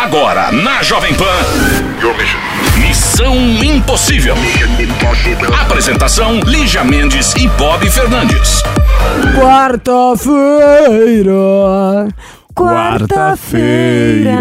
[0.00, 1.24] Agora na Jovem Pan.
[2.78, 4.36] Missão Impossível.
[5.60, 8.62] Apresentação: Lígia Mendes e Bob Fernandes.
[9.36, 11.34] Quarta-feira.
[12.54, 14.38] Quarta-feira.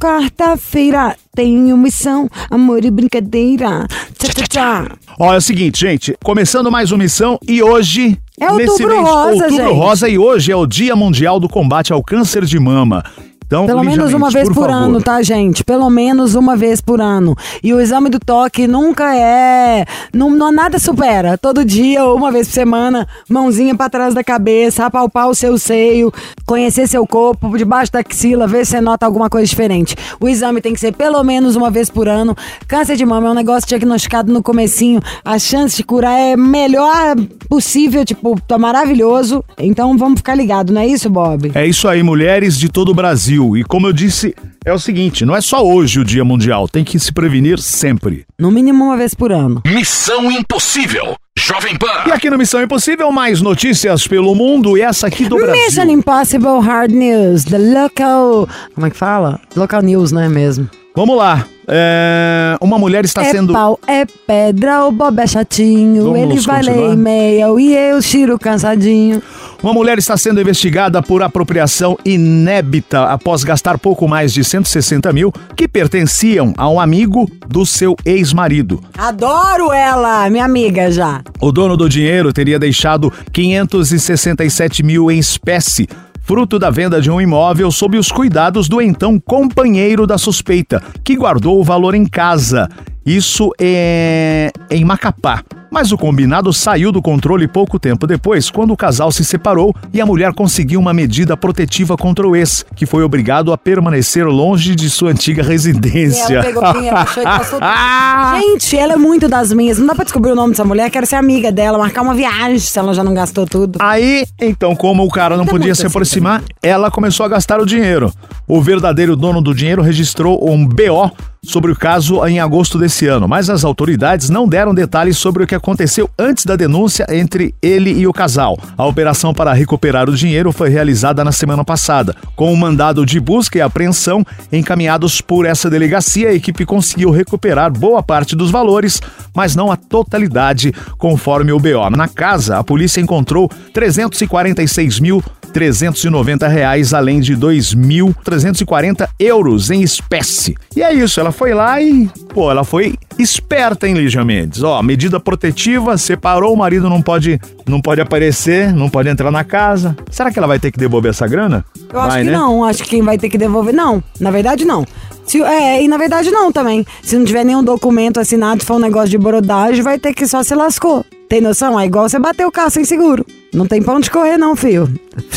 [0.00, 1.16] Quarta-feira.
[1.32, 3.86] Tenho missão, amor e brincadeira.
[4.18, 4.84] Tchá, tchá, tchá.
[5.16, 8.18] Ó, é o seguinte, gente, começando mais uma missão e hoje.
[8.40, 9.74] É nesse Outubro mês, Rosa, Outubro gente.
[9.74, 13.04] Rosa e hoje é o Dia Mundial do Combate ao Câncer de Mama.
[13.48, 14.70] Então, Pelo menos uma vez por, favor.
[14.70, 15.64] ano, tá, gente?
[15.64, 17.34] Pelo menos uma vez por ano.
[17.62, 19.86] E o exame do toque nunca é.
[20.12, 21.38] Não, não nada supera.
[21.38, 25.56] Todo dia, ou uma vez por semana, mãozinha pra trás da cabeça, apalpar o seu
[25.56, 26.12] seio,
[26.44, 29.96] conhecer seu corpo, debaixo da axila, ver se você nota alguma coisa diferente.
[30.20, 32.36] O exame tem que ser pelo menos uma vez por ano.
[32.66, 35.00] Câncer de mama é um negócio diagnosticado no comecinho.
[35.24, 37.16] A chance de curar é melhor
[37.48, 39.42] possível, tipo, tá maravilhoso.
[39.56, 41.50] Então vamos ficar ligado, não é isso, Bob?
[41.54, 43.37] É isso aí, mulheres de todo o Brasil.
[43.56, 46.84] E como eu disse, é o seguinte: não é só hoje o Dia Mundial, tem
[46.84, 48.24] que se prevenir sempre.
[48.38, 49.62] No mínimo uma vez por ano.
[49.66, 51.14] Missão Impossível.
[51.38, 52.12] Jovem E Pan.
[52.12, 55.54] aqui no Missão Impossível, mais notícias pelo mundo e essa aqui do Brasil.
[55.64, 58.48] Mission Impossible Hard News, the local.
[58.74, 59.40] Como é que fala?
[59.54, 60.68] Local news, não é mesmo?
[60.96, 61.46] Vamos lá.
[61.70, 63.52] É, Uma mulher está é sendo.
[63.52, 68.38] pau, é pedra, o Bob é chatinho, Vamos ele vai ler e-mail e eu tiro
[68.38, 69.22] cansadinho.
[69.62, 75.32] Uma mulher está sendo investigada por apropriação inébita após gastar pouco mais de 160 mil
[75.54, 78.80] que pertenciam a um amigo do seu ex-marido.
[78.96, 81.22] Adoro ela, minha amiga já.
[81.40, 85.88] O dono do dinheiro teria deixado 567 mil em espécie,
[86.28, 91.16] fruto da venda de um imóvel sob os cuidados do então companheiro da suspeita, que
[91.16, 92.68] guardou o valor em casa.
[93.06, 95.42] Isso é em Macapá.
[95.70, 100.00] Mas o combinado saiu do controle pouco tempo depois, quando o casal se separou e
[100.00, 104.74] a mulher conseguiu uma medida protetiva contra o ex, que foi obrigado a permanecer longe
[104.74, 106.34] de sua antiga residência.
[106.36, 107.60] Ela pegou quem achou e passou.
[108.40, 109.78] Gente, ela é muito das minhas.
[109.78, 110.90] Não dá pra descobrir o nome dessa mulher.
[110.90, 113.78] Quero ser amiga dela, marcar uma viagem se ela já não gastou tudo.
[113.80, 117.60] Aí, então, como o cara não Tá podia se assim aproximar, ela começou a gastar
[117.60, 118.12] o dinheiro.
[118.46, 121.10] O verdadeiro dono do dinheiro registrou um BO
[121.42, 125.46] sobre o caso em agosto desse ano, mas as autoridades não deram detalhes sobre o
[125.46, 128.58] que aconteceu antes da denúncia entre ele e o casal.
[128.76, 132.16] A operação para recuperar o dinheiro foi realizada na semana passada.
[132.34, 137.70] Com um mandado de busca e apreensão encaminhados por essa delegacia, a equipe conseguiu recuperar
[137.70, 139.00] boa parte dos valores,
[139.34, 141.90] mas não a totalidade, conforme o BO.
[141.90, 145.22] Na casa, a polícia encontrou 346 mil
[145.58, 150.54] 390 reais, além de 2.340 euros em espécie.
[150.76, 154.62] E é isso, ela foi lá e, pô, ela foi esperta, hein, Lígia Mendes?
[154.62, 159.42] Ó, medida protetiva, separou, o marido não pode, não pode aparecer, não pode entrar na
[159.42, 159.96] casa.
[160.12, 161.64] Será que ela vai ter que devolver essa grana?
[161.92, 162.36] Eu acho Vai, que né?
[162.36, 163.74] não, acho que quem vai ter que devolver.
[163.74, 164.86] Não, na verdade não.
[165.26, 166.86] Se, é, e na verdade não também.
[167.02, 170.40] Se não tiver nenhum documento assinado, for um negócio de brodagem, vai ter que só
[170.44, 171.04] se lascou.
[171.28, 171.78] Tem noção?
[171.80, 173.26] É igual você bater o carro sem seguro.
[173.52, 174.88] Não tem pra onde correr, não, filho.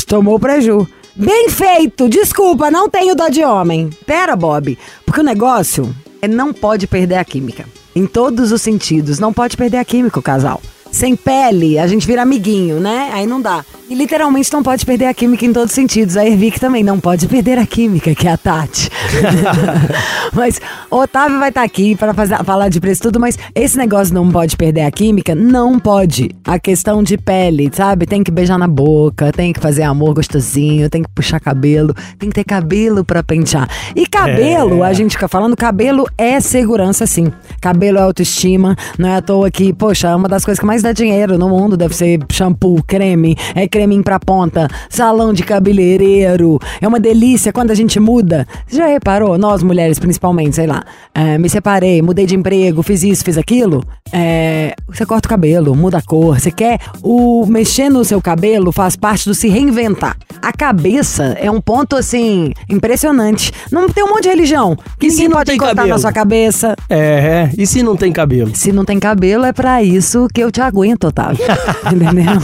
[0.05, 0.87] Tomou o preju.
[1.15, 2.07] Bem feito!
[2.09, 3.89] Desculpa, não tenho dó de homem.
[4.05, 4.77] Pera, Bob.
[5.05, 7.65] Porque o negócio é não pode perder a química.
[7.95, 9.19] Em todos os sentidos.
[9.19, 10.61] Não pode perder a química, o casal.
[10.91, 13.11] Sem pele, a gente vira amiguinho, né?
[13.13, 13.63] Aí não dá.
[13.91, 16.15] E literalmente não pode perder a química em todos os sentidos.
[16.15, 18.89] A Ervic também não pode perder a química, que é a Tati.
[20.31, 24.13] mas o Otávio vai estar aqui para falar de preço e tudo, mas esse negócio
[24.13, 26.31] não pode perder a química, não pode.
[26.45, 28.05] A questão de pele, sabe?
[28.05, 32.29] Tem que beijar na boca, tem que fazer amor gostosinho, tem que puxar cabelo, tem
[32.29, 33.69] que ter cabelo para pentear.
[33.93, 37.29] E cabelo, a gente fica falando, cabelo é segurança sim.
[37.59, 40.81] Cabelo é autoestima, não é à toa que, poxa, é uma das coisas que mais
[40.81, 46.59] dá dinheiro no mundo, deve ser shampoo, creme, é creminho pra ponta, salão de cabeleireiro.
[46.79, 48.47] É uma delícia quando a gente muda.
[48.67, 49.37] Você já reparou?
[49.39, 50.83] Nós mulheres, principalmente, sei lá,
[51.15, 53.83] é, me separei, mudei de emprego, fiz isso, fiz aquilo.
[54.13, 56.39] É, você corta o cabelo, muda a cor.
[56.39, 60.15] Você quer o mexer no seu cabelo faz parte do se reinventar.
[60.41, 63.51] A cabeça é um ponto assim impressionante.
[63.71, 66.75] Não tem um monte de religião que se não pode cortar na sua cabeça.
[66.87, 68.55] É, e se não tem cabelo?
[68.55, 71.43] Se não tem cabelo, é pra isso que eu te aguento, Otávio.
[71.91, 72.41] Entendeu?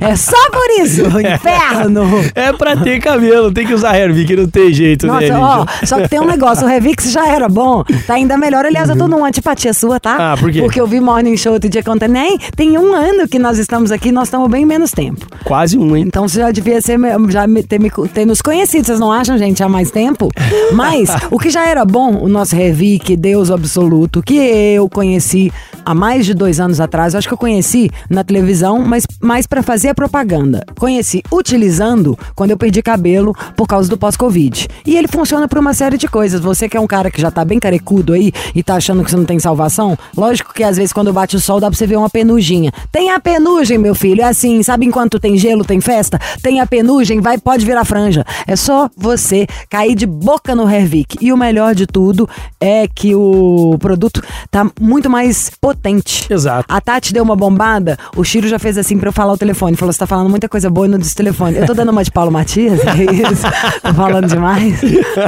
[0.00, 1.02] É só por isso?
[1.20, 2.04] Inferno!
[2.34, 5.38] É pra ter cabelo, tem que usar Hervik, não tem jeito, né, Nossa, Lígia?
[5.40, 8.64] ó, só que tem um negócio, o Revix já era bom, tá ainda melhor.
[8.64, 10.32] Aliás, eu tô numa antipatia sua, tá?
[10.32, 10.60] Ah, por quê?
[10.60, 13.90] Porque eu vi Morning Show outro dia contando, nem tem um ano que nós estamos
[13.92, 15.26] aqui, nós estamos bem menos tempo.
[15.44, 16.04] Quase um, hein?
[16.06, 16.98] Então você já devia ser,
[17.30, 20.28] já ter, me- ter nos conhecido, vocês não acham, gente, há mais tempo?
[20.72, 25.52] Mas o que já era bom, o nosso Revic, Deus Absoluto, que eu conheci
[25.84, 29.46] há mais de dois anos atrás, eu acho que eu conheci na televisão, mas mais
[29.46, 30.63] pra fazer a propaganda.
[30.78, 34.68] Conheci utilizando quando eu perdi cabelo por causa do pós-Covid.
[34.86, 36.40] E ele funciona por uma série de coisas.
[36.40, 39.10] Você que é um cara que já tá bem carecudo aí e tá achando que
[39.10, 41.86] você não tem salvação, lógico que às vezes quando bate o sol dá pra você
[41.86, 42.72] ver uma penuginha.
[42.90, 46.18] Tem a penugem, meu filho, é assim, sabe enquanto tem gelo, tem festa?
[46.42, 48.24] Tem a penugem, vai, pode virar franja.
[48.46, 51.18] É só você cair de boca no Hervik.
[51.20, 52.28] E o melhor de tudo
[52.60, 56.32] é que o produto tá muito mais potente.
[56.32, 56.64] Exato.
[56.68, 59.76] A Tati deu uma bombada, o Chiro já fez assim pra eu falar o telefone.
[59.76, 61.56] Falou: você tá falando muita coisa boa e não disse telefone.
[61.56, 63.44] Eu tô dando uma de Paulo Matias, é isso?
[63.82, 64.80] tô falando demais.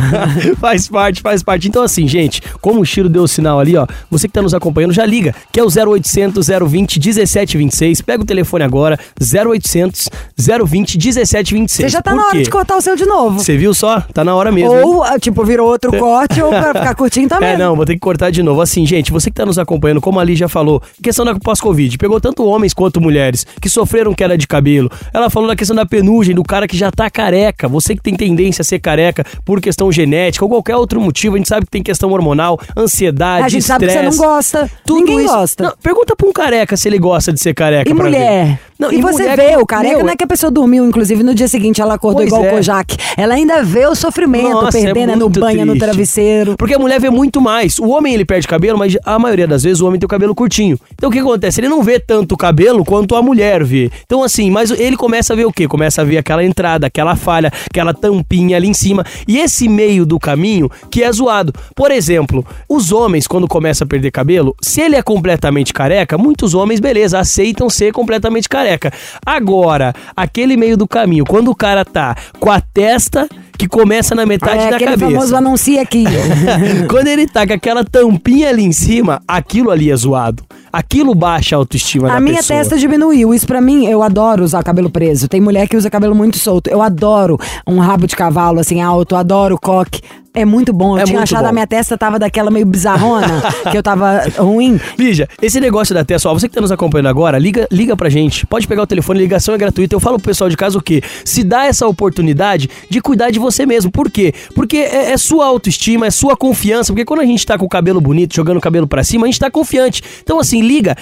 [0.60, 1.68] faz parte, faz parte.
[1.68, 4.54] Então, assim, gente, como o Chiro deu o sinal ali, ó, você que tá nos
[4.54, 8.00] acompanhando, já liga, que é o 0800 020 1726.
[8.02, 11.70] Pega o telefone agora, 0800 020 1726.
[11.70, 12.42] Você já tá Por na hora quê?
[12.42, 13.38] de cortar o seu de novo.
[13.40, 14.00] Você viu só?
[14.12, 14.74] Tá na hora mesmo.
[14.76, 14.84] hein?
[14.84, 17.50] Ou, ah, tipo, virou outro corte, ou pra ficar curtinho também.
[17.50, 18.60] É, não, vou ter que cortar de novo.
[18.60, 21.96] Assim, gente, você que tá nos acompanhando, como a Ali já falou, questão da pós-Covid,
[21.98, 24.90] pegou tanto homens quanto mulheres que sofreram queda de cabelo.
[25.12, 27.69] Ela falou da questão da penugem, do cara que já tá careca.
[27.69, 31.38] Você que tem tendência a ser careca por questão genética ou qualquer outro motivo, a
[31.38, 34.70] gente sabe que tem questão hormonal, ansiedade, A gente sabe que você não gosta.
[34.85, 35.35] Tudo Ninguém isso.
[35.35, 35.64] gosta.
[35.64, 37.91] Não, pergunta pra um careca se ele gosta de ser careca.
[37.91, 38.47] E mulher?
[38.47, 38.58] ver.
[38.79, 41.23] Não, e, você mulher- vê, o careca Meu, não é que a pessoa dormiu, inclusive
[41.23, 42.49] no dia seguinte ela acordou igual é.
[42.49, 42.94] o Kojak.
[43.17, 45.79] Ela ainda vê o sofrimento, Nossa, perdendo é no banho, no triste.
[45.87, 46.56] travesseiro.
[46.58, 47.79] Porque a mulher vê muito mais.
[47.79, 50.35] O homem ele perde cabelo, mas a maioria das vezes o homem tem o cabelo
[50.35, 50.79] curtinho.
[50.94, 51.58] Então o que acontece?
[51.61, 53.91] Ele não vê tanto o cabelo quanto a mulher vê.
[54.05, 55.66] Então assim, mas ele começa a ver o quê?
[55.69, 59.04] Começa a ver aquela entrada, aquela falha, aquela tampinha ali em cima.
[59.26, 61.52] E esse meio do caminho que é zoado.
[61.75, 66.54] Por exemplo, os homens quando começam a perder cabelo, se ele é completamente careca, muitos
[66.54, 68.93] homens, beleza, aceitam ser completamente careca.
[69.25, 74.26] Agora, aquele meio do caminho, quando o cara tá com a testa que começa na
[74.26, 75.10] metade é da aquele cabeça.
[75.10, 76.04] famoso anuncia aqui.
[76.88, 80.44] Quando ele tá com aquela tampinha ali em cima, aquilo ali é zoado.
[80.76, 82.58] Aquilo baixa a autoestima da A minha pessoa.
[82.58, 83.32] testa diminuiu.
[83.32, 85.26] Isso pra mim, eu adoro usar cabelo preso.
[85.26, 86.69] Tem mulher que usa cabelo muito solto.
[86.69, 90.02] Eu adoro um rabo de cavalo assim alto, adoro coque.
[90.36, 90.96] É muito bom.
[90.96, 91.48] Eu É tinha achado bom.
[91.48, 94.78] a minha testa tava daquela meio bizarrona, que eu tava ruim.
[94.98, 98.08] Lígia, esse negócio da testa, ó, você que tá nos acompanhando agora, liga, liga pra
[98.10, 98.46] gente.
[98.46, 99.94] Pode pegar o telefone, ligação é gratuita.
[99.94, 101.02] Eu falo pro pessoal de casa o quê?
[101.24, 103.90] Se dá essa oportunidade de cuidar de você mesmo.
[103.90, 104.34] Por quê?
[104.54, 106.92] Porque é, é sua autoestima, é sua confiança.
[106.92, 109.30] Porque quando a gente tá com o cabelo bonito, jogando o cabelo pra cima, a
[109.30, 110.02] gente tá confiante.
[110.22, 110.94] Então, assim, liga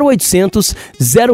[0.00, 0.74] 0800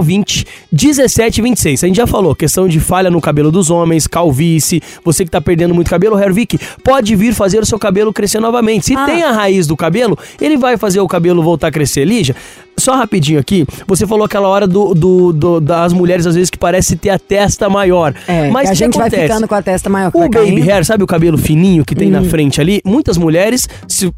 [0.00, 1.84] 020 1726.
[1.84, 5.40] A gente já falou, questão de falha no cabelo dos homens, calvície, você que tá
[5.40, 8.87] perdendo muito cabelo, Hervik, pode vir fazer o seu cabelo crescer novamente.
[8.87, 9.05] Se Ah.
[9.05, 12.05] tem a raiz do cabelo, ele vai fazer o cabelo voltar a crescer.
[12.05, 12.37] Lígia,
[12.82, 16.58] só rapidinho aqui, você falou aquela hora do, do- do- das mulheres, às vezes, que
[16.58, 18.14] parece ter a testa maior.
[18.26, 19.26] É, Mas que a o que gente vai acontece?
[19.29, 20.11] ficando com a testa maior.
[20.14, 20.70] O vai baby caindo.
[20.70, 22.12] hair, sabe o cabelo fininho que tem Hum.
[22.12, 22.81] na frente ali?
[22.84, 23.69] Muitas mulheres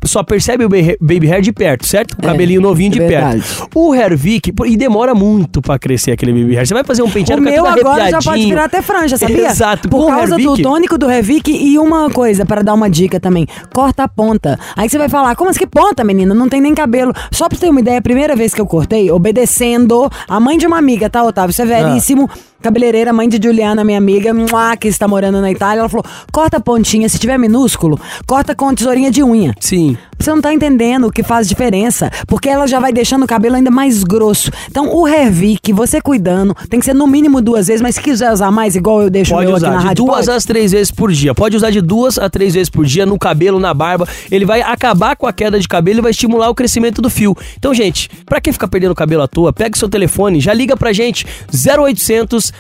[0.05, 2.13] só percebem o ba- baby hair de perto, certo?
[2.13, 3.43] O É, cabelinho novinho de é verdade.
[3.43, 3.69] perto.
[3.75, 6.67] O hair Vic, e demora muito pra crescer aquele baby hair.
[6.67, 9.47] Você vai fazer um O penteado com meu agora já pode virar até franja, sabia?
[9.49, 9.89] Exato.
[9.89, 13.47] Por o causa do tônico do Revic e uma coisa, para dar uma dica também.
[13.75, 14.59] Corta a ponta.
[14.77, 16.35] Aí você vai falar, como assim que ponta, menina?
[16.35, 17.13] Não tem nem cabelo.
[17.31, 20.57] Só pra você ter uma ideia, a primeira vez que eu cortei, obedecendo a mãe
[20.57, 21.53] de uma amiga, tá, Otávio?
[21.53, 22.29] Severíssimo.
[22.63, 26.57] Cabeleireira, mãe de Juliana, minha amiga, mua, que está morando na Itália, ela falou: corta
[26.57, 29.55] a pontinha, se tiver minúsculo, corta com tesourinha de unha.
[29.61, 29.99] Sim.
[30.25, 33.57] Você não tá entendendo o que faz diferença, porque ela já vai deixando o cabelo
[33.57, 34.51] ainda mais grosso.
[34.71, 38.33] Então, o Hervik, você cuidando, tem que ser no mínimo duas vezes, mas se quiser
[38.33, 40.31] usar mais, igual eu deixo o Pode meu aqui usar na de rádio, duas pode?
[40.39, 41.35] às três vezes por dia.
[41.35, 44.09] Pode usar de duas a três vezes por dia no cabelo, na barba.
[44.31, 47.37] Ele vai acabar com a queda de cabelo e vai estimular o crescimento do fio.
[47.59, 49.53] Então, gente, pra que ficar perdendo cabelo à toa?
[49.53, 52.51] Pega o seu telefone, já liga pra gente 0800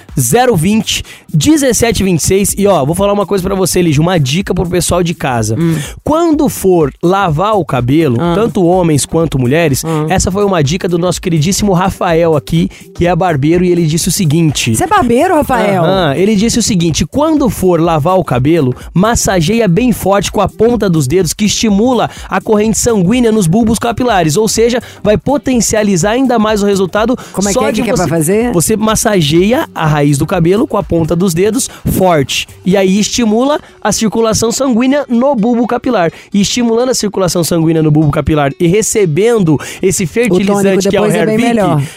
[0.54, 1.02] 020
[1.33, 5.14] 1726 e ó, vou falar uma coisa pra você, Lígia, uma dica pro pessoal de
[5.14, 5.56] casa.
[5.59, 5.78] Hum.
[6.04, 8.35] Quando for lavar o cabelo, Ah.
[8.35, 13.15] tanto homens quanto mulheres, essa foi uma dica do nosso queridíssimo Rafael aqui, que é
[13.15, 15.85] barbeiro e ele disse o seguinte: Você é barbeiro, Rafael?
[15.85, 20.49] Aham, ele disse o seguinte: quando for lavar o cabelo, massageia bem forte com a
[20.49, 26.13] ponta dos dedos, que estimula a corrente sanguínea nos bulbos capilares, ou seja, vai potencializar
[26.13, 27.17] ainda mais o resultado.
[27.33, 28.53] Como é só que é de que é você, pra fazer?
[28.53, 33.59] Você massageia a raiz do cabelo com a ponta dos dedos forte e aí estimula
[33.83, 36.11] a circulação sanguínea no bulbo capilar.
[36.33, 41.00] E estimulando a circulação circulação sanguínea no bulbo capilar e recebendo esse fertilizante que é
[41.00, 41.25] o depois é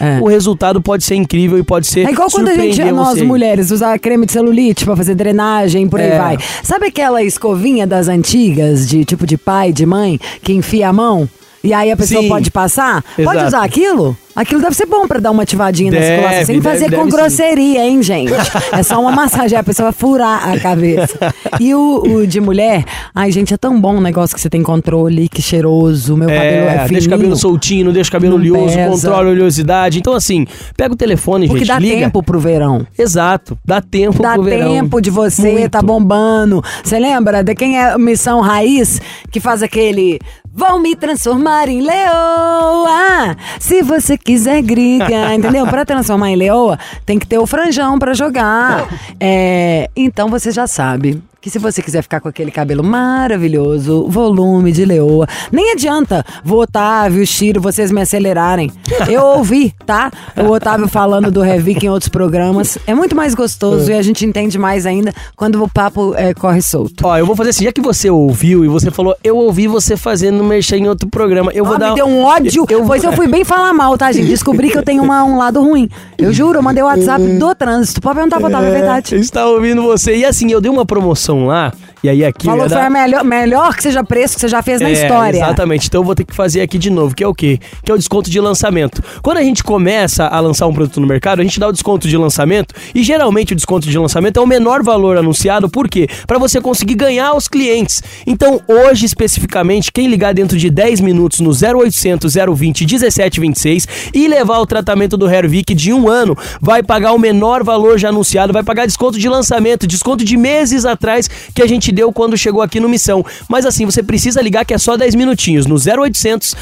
[0.00, 0.20] é.
[0.20, 3.24] o resultado pode ser incrível e pode ser É igual quando a gente, nós você.
[3.24, 6.18] mulheres, usar creme de celulite pra fazer drenagem, por aí É.
[6.18, 6.38] vai.
[6.62, 11.28] Sabe aquela escovinha das antigas, de tipo de pai, de mãe, que enfia a mão?
[11.62, 12.28] E aí a pessoa Sim.
[12.28, 13.02] pode passar?
[13.16, 13.46] Pode Exato.
[13.46, 14.16] usar aquilo?
[14.36, 16.46] Aquilo deve ser bom pra dar uma ativadinha na Deve, circulação.
[16.46, 17.16] Sem deve, fazer deve com sim.
[17.16, 18.32] grosseria, hein, gente?
[18.70, 21.18] É só uma massagem, a pessoa vai furar a cabeça.
[21.60, 24.62] E o, o de mulher, ai, gente, é tão bom um negócio que você tem
[24.62, 26.88] controle, que cheiroso, meu cabelo é É, fininho.
[26.90, 28.88] deixa o cabelo soltinho, não deixa o cabelo oleoso, pesa.
[29.08, 29.98] controla a oleosidade.
[29.98, 30.46] Então, assim,
[30.76, 31.96] pega o telefone, Porque gente, dá liga.
[31.96, 32.86] tempo pro verão.
[32.96, 34.70] Exato, dá tempo Dá pro verão.
[34.72, 35.70] tempo de você, Muito.
[35.70, 36.62] tá bombando.
[36.84, 39.00] Você lembra de quem é Missão Raiz?
[39.32, 40.20] Que faz aquele.
[40.58, 43.36] Vão me transformar em leoa.
[43.60, 45.30] Se você quiser, griga.
[45.32, 45.64] Entendeu?
[45.68, 48.88] Pra transformar em leoa, tem que ter o franjão pra jogar.
[49.20, 51.22] É, então você já sabe.
[51.40, 56.52] Que se você quiser ficar com aquele cabelo maravilhoso, volume de leoa, nem adianta o
[56.54, 58.72] Otávio, o Chiro, vocês me acelerarem.
[59.08, 60.10] Eu ouvi, tá?
[60.36, 62.76] O Otávio falando do Revic em outros programas.
[62.88, 66.60] É muito mais gostoso e a gente entende mais ainda quando o papo é, corre
[66.60, 67.06] solto.
[67.06, 69.96] Ó, eu vou fazer assim, já que você ouviu e você falou, eu ouvi você
[69.96, 71.90] fazendo merchan em outro programa, eu vou Ó, dar...
[71.90, 74.26] me deu um ódio, Eu- pois eu fui bem falar mal, tá, gente?
[74.26, 75.88] Descobri que eu tenho uma- um lado ruim.
[76.18, 78.00] Eu juro, eu mandei o WhatsApp do trânsito.
[78.00, 79.14] Pode perguntar pro Otávio, é verdade.
[79.14, 80.16] Está ouvindo você.
[80.16, 82.46] E assim, eu dei uma promoção lá, e aí aqui...
[82.46, 84.92] Falou que foi a melhor, melhor que seja preço que você já fez na É,
[84.92, 85.38] história.
[85.38, 85.86] Exatamente.
[85.86, 87.58] Então eu vou ter que fazer aqui de novo, que é o quê?
[87.84, 89.02] Que é o desconto de lançamento.
[89.22, 92.08] Quando a gente começa a lançar um produto no mercado, a gente dá o desconto
[92.08, 96.08] de lançamento e geralmente o desconto de lançamento é o menor valor anunciado, por quê?
[96.26, 98.02] Para você conseguir ganhar os clientes.
[98.26, 104.58] Então, hoje especificamente, quem ligar dentro de 10 minutos no 0800 020 1726 e levar
[104.58, 108.62] o tratamento do Hervik de um ano, vai pagar o menor valor já anunciado, vai
[108.62, 112.80] pagar desconto de lançamento, desconto de meses atrás que a gente deu quando chegou aqui
[112.80, 113.24] no Missão.
[113.48, 116.54] Mas assim, você precisa ligar que é só 10 minutinhos no 0800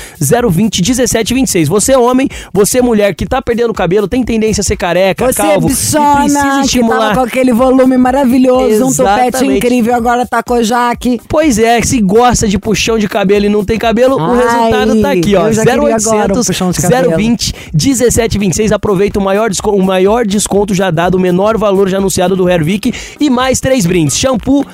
[0.50, 1.68] 020 1726.
[1.68, 5.24] Você é homem, você é mulher que tá perdendo cabelo, tem tendência a ser careca,
[5.26, 7.14] Você é calvo, e bichona, precisa que tava estimular.
[7.14, 9.56] com aquele volume maravilhoso, um topete Exatamente.
[9.58, 11.20] incrível, agora tá Kojak.
[11.28, 15.00] Pois é, se gosta de puxão de cabelo e não tem cabelo, o Ai, resultado
[15.02, 15.46] tá aqui, ó.
[15.48, 17.16] eu já queria agora um 0800 puxão de cabelo.
[17.16, 18.72] 020 1726.
[18.72, 22.48] Aproveita o maior, desco- o maior desconto já dado, o menor valor já anunciado do
[22.48, 24.64] Hervik e mais três brindes: shampoo,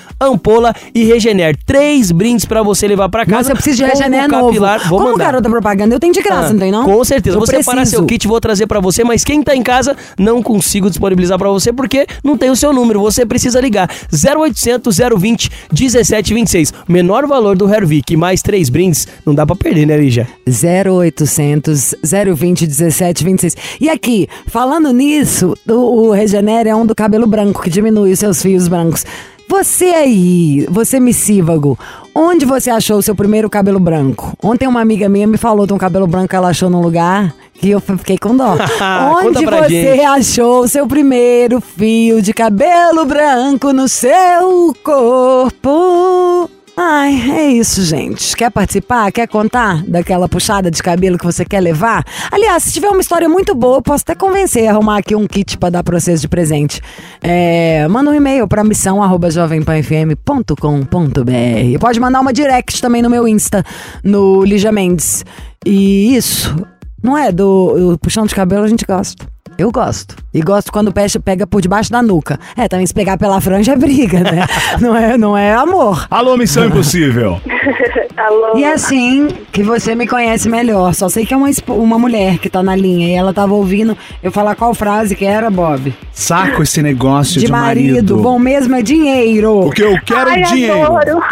[0.42, 1.56] ampola e Regener.
[1.64, 3.36] Três brindes pra você levar pra casa.
[3.38, 4.46] Nossa, eu preciso de Regener novo.
[4.48, 4.88] capilar.
[4.88, 5.24] Vou Como mandar.
[5.26, 6.84] garota propaganda, eu tenho de graça, Ah, não tem não?
[6.84, 7.36] Com certeza.
[7.36, 7.98] Eu vou separar preciso.
[7.98, 11.48] seu kit, vou trazer pra você, mas quem tá em casa não consigo disponibilizar pra
[11.48, 13.00] você porque não tem o seu número.
[13.00, 16.72] Você precisa ligar 0800 020 1726.
[16.88, 20.26] Menor valor do Hervik, mais três brindes, não dá pra perder, né, Lígia?
[20.46, 23.56] 0800 020 1726.
[23.80, 25.72] E aqui, falando nisso, o,
[26.08, 29.04] o Regenera é um do cabelo branco, que diminui os seus fios brancos.
[29.52, 31.78] Você aí, você misívago,
[32.14, 34.32] onde você achou o seu primeiro cabelo branco?
[34.42, 37.34] Ontem uma amiga minha me falou de um cabelo branco que ela achou num lugar
[37.52, 38.56] que eu fiquei com dó.
[39.22, 40.04] onde você gente.
[40.06, 46.48] achou o seu primeiro fio de cabelo branco no seu corpo?
[46.74, 48.34] Ai, é isso, gente.
[48.34, 49.12] Quer participar?
[49.12, 52.02] Quer contar daquela puxada de cabelo que você quer levar?
[52.30, 55.26] Aliás, se tiver uma história muito boa, eu posso até convencer a arrumar aqui um
[55.26, 56.80] kit pra dar pra vocês de presente.
[57.20, 61.78] É, manda um e-mail pra missão arroba jovempanfm.com.br.
[61.78, 63.62] Pode mandar uma direct também no meu Insta,
[64.02, 65.26] no Lígia Mendes.
[65.66, 66.56] E isso,
[67.02, 67.30] não é?
[67.30, 69.26] Do, do puxão de cabelo a gente gosta.
[69.62, 70.16] Eu gosto.
[70.34, 72.36] E gosto quando pega, pega por debaixo da nuca.
[72.56, 74.44] É, também se pegar pela franja é briga, né?
[74.82, 76.04] não, é, não é amor.
[76.10, 77.40] Alô, Missão Impossível.
[78.18, 78.58] Alô?
[78.58, 80.92] E assim que você me conhece melhor.
[80.94, 83.06] Só sei que é uma, uma mulher que tá na linha.
[83.06, 85.94] E ela tava ouvindo eu falar qual frase que era, Bob.
[86.10, 88.16] Saco esse negócio de, De marido.
[88.16, 89.68] Bom mesmo é dinheiro.
[89.68, 90.96] O que eu quero Ai, é dinheiro.
[90.96, 91.22] adoro.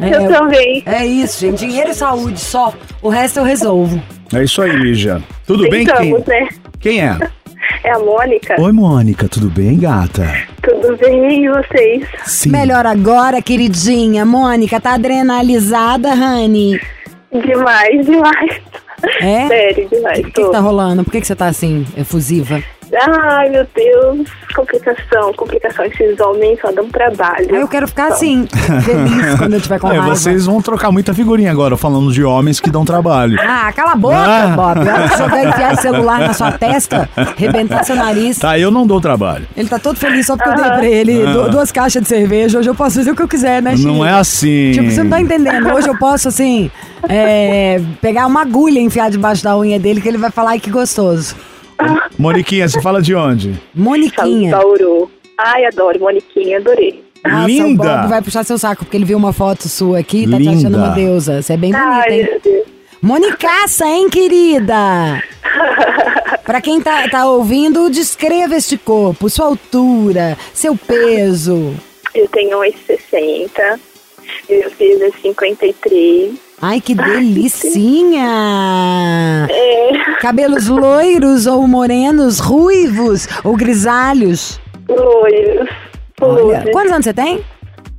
[0.00, 0.82] É, eu também.
[0.84, 1.64] É isso, gente.
[1.64, 2.74] Dinheiro e saúde só.
[3.00, 4.02] O resto eu resolvo.
[4.34, 5.22] É isso aí, Lígia.
[5.46, 5.86] Tudo bem?
[5.86, 6.48] Quem, Tentamos, né?
[6.80, 7.16] quem é?
[7.84, 8.56] É a Mônica.
[8.60, 9.28] Oi, Mônica.
[9.28, 10.26] Tudo bem, gata?
[10.62, 12.06] Tudo bem e vocês?
[12.24, 12.50] Sim.
[12.50, 14.24] Melhor agora, queridinha.
[14.24, 16.80] Mônica, tá adrenalizada, honey?
[17.32, 18.60] Demais, demais.
[19.20, 19.46] É?
[19.46, 20.18] Sério, demais.
[20.18, 20.50] O que, que tô.
[20.50, 21.04] tá rolando?
[21.04, 22.62] Por que, que você tá assim, efusiva?
[22.92, 24.28] Ai, meu Deus.
[24.54, 25.84] Complicação, complicação.
[25.84, 27.54] Esses homens só dão trabalho.
[27.54, 28.46] Eu quero ficar assim,
[28.84, 30.14] feliz quando eu tiver com É, raiva.
[30.14, 33.38] vocês vão trocar muita figurinha agora, falando de homens que dão trabalho.
[33.40, 34.46] Ah, cala a boca, Ah.
[34.56, 34.88] Bob.
[34.88, 38.38] A hora que você vai enfiar o celular na sua testa, arrebentar seu nariz.
[38.38, 39.46] Tá, eu não dou trabalho.
[39.56, 42.58] Ele tá todo feliz só porque eu dei pra ele du- duas caixas de cerveja.
[42.58, 43.88] Hoje eu posso fazer o que eu quiser, né, Chico?
[43.88, 44.70] Não é assim.
[44.72, 45.72] Tipo, você não tá entendendo.
[45.74, 46.70] Hoje eu posso, assim,
[47.08, 50.60] é, pegar uma agulha e enfiar debaixo da unha dele que ele vai falar, ai,
[50.60, 51.34] que gostoso.
[52.18, 53.60] Moniquinha, você fala de onde?
[53.74, 54.56] Moniquinha.
[54.56, 55.10] Adoro.
[55.38, 57.04] Ai, adoro, Moniquinha, adorei.
[57.24, 57.96] Nossa, o Linda.
[57.96, 60.48] Bob vai puxar seu saco, porque ele viu uma foto sua aqui e tá te
[60.48, 61.42] achando uma deusa.
[61.42, 62.28] Você é bem bonita, Ai, hein?
[62.30, 62.66] meu Deus.
[63.02, 65.22] Monicaça, hein, querida?
[66.44, 71.74] Pra quem tá, tá ouvindo, descreva este corpo, sua altura, seu peso.
[72.14, 73.80] Eu tenho 1,60.
[74.48, 76.34] Meu peso é 53.
[76.62, 78.26] Ai, que delicinha!
[79.50, 84.60] É, Cabelos loiros ou morenos, ruivos ou grisalhos?
[84.88, 85.68] loiros.
[86.20, 87.44] Olha, quantos anos você tem?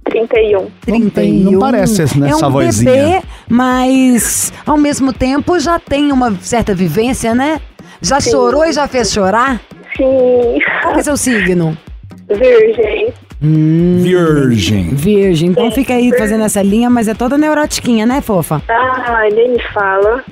[0.05, 0.67] 31.
[0.85, 1.51] 31.
[1.51, 2.91] não parece essa É um vozinha.
[2.93, 7.59] bebê, mas ao mesmo tempo já tem uma certa vivência, né?
[8.01, 9.61] Já chorou e já fez chorar?
[9.95, 10.57] Sim.
[10.81, 11.77] Qual é seu signo?
[12.29, 13.13] Virgem.
[13.39, 14.89] Virgem.
[14.89, 15.49] Virgem.
[15.49, 18.61] Então fica aí fazendo essa linha, mas é toda neurotiquinha, né, fofa?
[18.67, 20.23] Ai, nem me fala.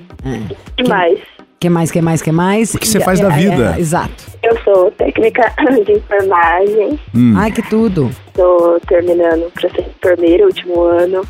[0.78, 1.20] E mais?
[1.60, 2.74] Que mais, que mais, que mais?
[2.74, 3.76] O que você faz da vida?
[3.80, 4.26] exato.
[4.44, 5.52] Eu sou técnica
[5.86, 7.00] de enfermagem.
[7.16, 7.34] Hum.
[7.38, 8.12] Ai, que tudo.
[8.34, 11.26] Tô terminando pra ser enfermeira, último ano.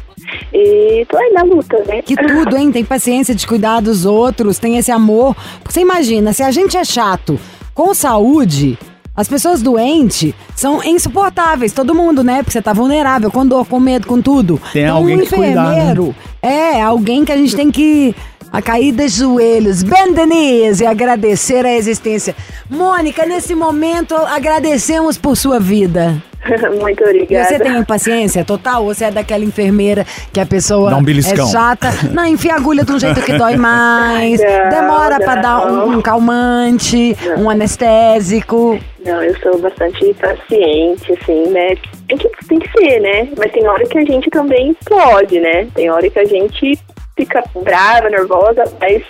[0.53, 2.01] E tô aí na luta, né?
[2.01, 2.71] Que tudo, hein?
[2.71, 5.35] Tem paciência de cuidar dos outros, tem esse amor.
[5.59, 7.39] Porque você imagina, se a gente é chato
[7.73, 8.77] com saúde,
[9.15, 11.71] as pessoas doentes são insuportáveis.
[11.71, 12.37] Todo mundo, né?
[12.37, 14.61] Porque você tá vulnerável, com dor, com medo, com tudo.
[14.73, 15.73] Tem então, alguém um que cuidar, né?
[15.73, 18.15] enfermeiro é alguém que a gente tem que.
[18.51, 22.33] A cair de joelhos, bend the knees e agradecer a existência.
[22.69, 26.23] Mônica, nesse momento agradecemos por sua vida.
[26.79, 27.47] Muito E obrigada.
[27.49, 28.83] você tem paciência total?
[28.83, 31.47] Ou você é daquela enfermeira que a pessoa Dá um beliscão.
[31.47, 31.89] é chata?
[32.13, 34.39] Não, enfia a agulha de um jeito que dói mais.
[34.45, 35.89] Não, demora pra dar um, não.
[35.97, 38.79] um calmante, um anestésico.
[39.05, 41.75] Não, eu sou bastante paciente, assim, né?
[42.07, 43.27] Tem que, tem que ser, né?
[43.37, 45.67] Mas tem hora que a gente também pode, né?
[45.75, 46.77] Tem hora que a gente
[47.15, 49.03] fica brava, nervosa, mas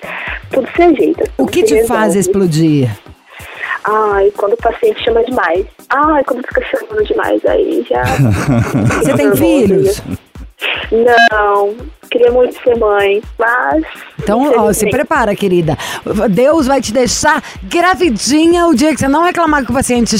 [0.52, 1.24] tudo se ajeita.
[1.38, 2.20] O tudo que se te faz resolve.
[2.20, 2.90] explodir?
[3.88, 5.66] Ai, quando o paciente chama demais.
[5.90, 8.04] Ai, quando fica chamando demais, aí já...
[9.04, 10.02] Você tem filhos?
[10.92, 11.76] Não,
[12.18, 13.84] queria muito ser mãe, mas...
[14.22, 15.78] Então, ó, se prepara, querida.
[16.30, 20.16] Deus vai te deixar gravidinha o dia que você não reclamar que o paciente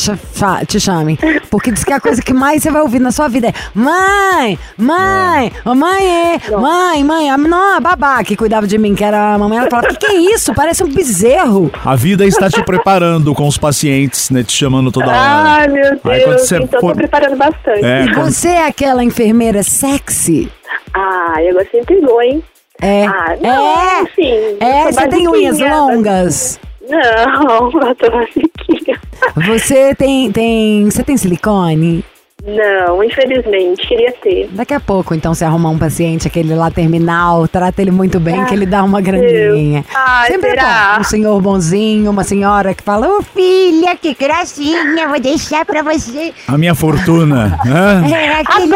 [0.68, 1.18] te, chame.
[1.50, 4.60] Porque diz que a coisa que mais você vai ouvir na sua vida é Mãe,
[4.78, 7.30] mãe, ô, mãe é, mãe, mãe.
[7.32, 9.98] A, não, a babá que cuidava de mim, que era a mamãe, ela falava, que
[9.98, 10.54] que é isso?
[10.54, 11.72] Parece um bezerro.
[11.84, 14.44] A vida está te preparando com os pacientes, né?
[14.44, 15.18] Te chamando toda hora.
[15.18, 17.84] Ai, meu Aí Deus, você então for- tô preparando bastante.
[17.84, 20.52] É, E quando- você é aquela enfermeira sexy?
[20.96, 22.42] Ai, agora você entregou, hein?
[22.82, 23.06] É.
[23.06, 24.00] Ah, não, é.
[24.02, 26.60] assim, É, você tem unhas longas.
[26.88, 29.00] Não, eu tô basiquinha.
[29.48, 30.86] Você tem, tem.
[30.86, 32.04] Você tem silicone?
[32.46, 34.48] Não, infelizmente, queria ter.
[34.52, 38.46] Daqui a pouco, então, você arrumar um paciente, aquele lá terminal, trata ele muito bem,
[38.46, 39.84] que ele dá uma graninha.
[39.94, 40.94] Ai, Sempre é será?
[40.96, 41.02] bom.
[41.02, 46.34] Um senhor bonzinho, uma senhora que fala, ô filha, que gracinha, vou deixar pra você.
[46.48, 47.60] A minha fortuna.
[47.66, 48.76] É aquele...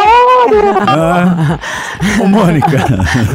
[0.89, 1.59] Hã?
[2.23, 2.69] Ô, Mônica.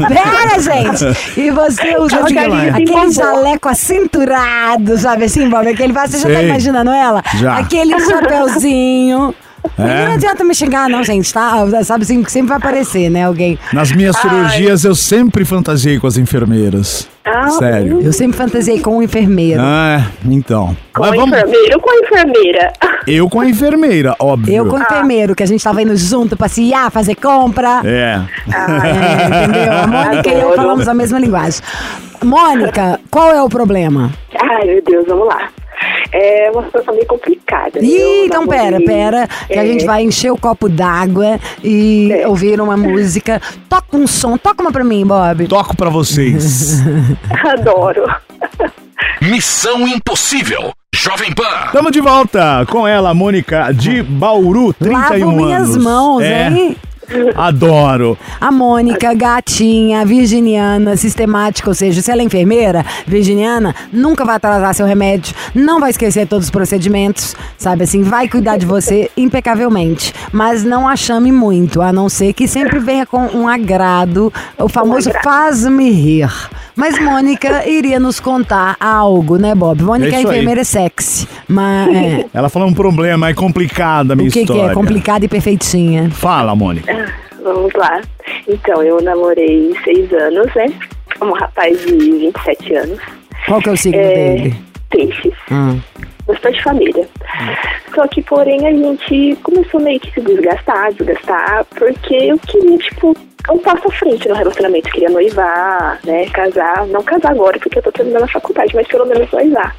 [0.08, 1.40] Pera, gente!
[1.40, 5.68] E você usa aquele, aquele jaleco acinturado, sabe assim, Bob?
[5.68, 7.22] Aquele, você já tá imaginando ela?
[7.36, 7.58] Já.
[7.58, 9.32] Aquele chapéuzinho.
[9.78, 10.04] É?
[10.06, 11.52] Não adianta me xingar, não, gente, tá?
[11.84, 13.58] Sabe assim, que sempre vai aparecer, né, alguém.
[13.72, 17.08] Nas minhas cirurgias eu sempre fantasiei com as enfermeiras.
[17.24, 18.00] Ah, Sério.
[18.02, 19.60] Eu sempre fantasiei com um enfermeiro.
[19.62, 20.76] Ah, então.
[20.92, 21.36] Com Mas vamos.
[21.38, 22.72] enfermeira ou com a enfermeira?
[23.06, 24.54] Eu com a enfermeira, óbvio.
[24.54, 27.80] Eu com o enfermeiro, que a gente tava indo junto passear, fazer compra.
[27.84, 28.20] É.
[28.52, 29.72] É, entendeu?
[29.72, 31.60] A Mônica e eu falamos a mesma linguagem.
[32.22, 34.10] Mônica, qual é o problema?
[34.38, 35.48] Ai, meu Deus, vamos lá.
[36.12, 37.78] É uma situação meio complicada.
[37.80, 42.12] Ih, Eu então pera, pera, que a É, gente vai encher o copo d'água e
[42.12, 42.28] É.
[42.28, 43.40] ouvir uma música.
[43.68, 45.46] Toca um som, toca uma pra mim, Bob.
[45.48, 46.80] Toco pra vocês.
[47.44, 48.04] Adoro.
[49.20, 50.72] Missão Impossível.
[50.94, 51.70] Jovem Pan.
[51.72, 55.76] Tamo de volta com ela, Mônica de Bauru, 31 Lavo minhas anos.
[55.84, 56.76] mãos, É, hein?
[57.36, 58.16] Adoro.
[58.40, 64.74] A Mônica, gatinha, virginiana, sistemática, ou seja, se ela é enfermeira, virginiana, nunca vai atrasar
[64.74, 70.12] seu remédio, não vai esquecer todos os procedimentos, sabe assim, vai cuidar de você impecavelmente,
[70.32, 74.68] mas não a chame muito, a não ser que sempre venha com um agrado, o
[74.68, 76.30] famoso faz-me rir.
[76.76, 79.80] Mas Mônica iria nos contar algo, né, Bob?
[79.82, 80.34] Mônica É é isso aí.
[80.34, 84.52] enfermeira sexy, mas é, Ela falou um problema, é complicada a minha o que, que
[84.52, 84.72] história.
[84.72, 84.74] é?
[84.74, 86.10] Complicada e perfeitinha.
[86.10, 86.92] Fala, Mônica.
[87.42, 88.00] Vamos lá.
[88.48, 90.66] Então, eu namorei seis anos, né?
[91.20, 92.98] Um rapaz de 27 anos.
[93.46, 94.54] Qual que é o signo É, dele?
[94.90, 95.34] Peixes.
[95.50, 95.80] Hum.
[96.26, 97.06] Bastante família.
[97.94, 103.14] Só que, porém, a gente começou meio que se desgastar, desgastar, porque eu queria, tipo,
[103.50, 104.88] um passo à frente no relacionamento.
[104.88, 106.86] Eu queria noivar, né, casar.
[106.86, 109.76] Não casar agora, porque eu tô terminando a faculdade, mas pelo menos noivar.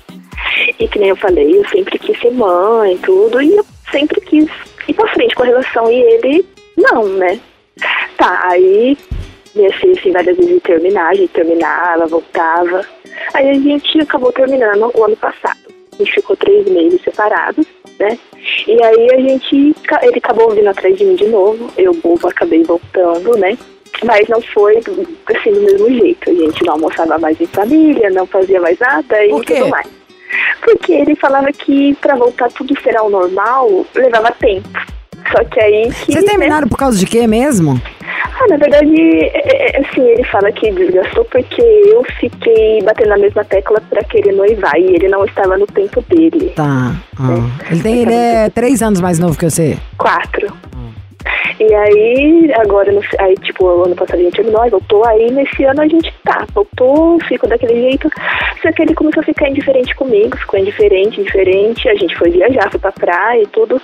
[0.79, 4.47] E que nem eu falei, eu sempre quis ser mãe, tudo, e eu sempre quis
[4.87, 6.45] ir pra frente com a relação e ele
[6.77, 7.39] não, né?
[8.17, 8.97] Tá, aí
[9.55, 12.85] minha filha assim, várias vezes terminar, a gente terminava, voltava.
[13.33, 15.59] Aí a gente acabou terminando o ano passado.
[15.93, 17.65] A gente ficou três meses separados,
[17.97, 18.19] né?
[18.67, 22.63] E aí a gente, ele acabou vindo atrás de mim de novo, eu bobo acabei
[22.63, 23.57] voltando, né?
[24.03, 26.29] Mas não foi assim do mesmo jeito.
[26.29, 29.87] A gente não almoçava mais em família, não fazia mais nada e tudo mais.
[30.61, 34.67] Porque ele falava que pra voltar tudo ser ao normal levava tempo.
[35.31, 36.13] Só que aí que.
[36.13, 37.81] Vocês né, terminaram por causa de quê mesmo?
[38.39, 43.17] ah, na verdade, é, é, assim, ele fala que desgastou porque eu fiquei batendo na
[43.17, 46.51] mesma tecla pra querer noivar e ele não estava no tempo dele.
[46.55, 46.95] Tá.
[47.19, 47.71] ah.
[47.71, 49.77] Ele, tem, ele é três anos mais novo que você.
[49.97, 50.47] Quatro.
[51.59, 55.63] E aí, agora, no, aí, tipo, ano passado a gente terminou, aí voltou, aí nesse
[55.63, 58.09] ano a gente tá, voltou, ficou daquele jeito.
[58.61, 62.69] Só que ele começou a ficar indiferente comigo, ficou indiferente, indiferente, a gente foi viajar,
[62.69, 63.81] foi pra praia e tudo.